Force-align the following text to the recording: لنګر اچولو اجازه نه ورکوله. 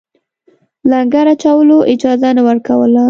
لنګر 0.89 1.25
اچولو 1.33 1.77
اجازه 1.93 2.29
نه 2.37 2.41
ورکوله. 2.47 2.99